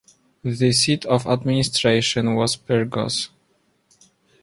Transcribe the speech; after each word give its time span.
The 0.43 0.71
seat 0.71 1.05
of 1.05 1.27
administration 1.27 2.33
was 2.33 2.57
Pyrgos. 2.57 3.29